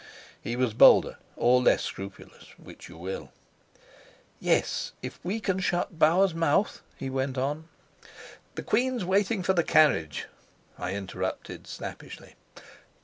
He 0.41 0.55
was 0.55 0.73
bolder, 0.73 1.17
or 1.35 1.61
less 1.61 1.83
scrupulous 1.83 2.45
which 2.57 2.89
you 2.89 2.97
will. 2.97 3.31
"Yes, 4.39 4.93
if 5.03 5.19
we 5.21 5.39
can 5.39 5.59
shut 5.59 5.99
Bauer's 5.99 6.33
mouth." 6.33 6.81
he 6.97 7.07
went 7.07 7.37
on. 7.37 7.67
"The 8.55 8.63
queen's 8.63 9.05
waiting 9.05 9.43
for 9.43 9.53
the 9.53 9.63
carriage," 9.63 10.25
I 10.75 10.95
interrupted 10.95 11.67
snappishly. 11.67 12.33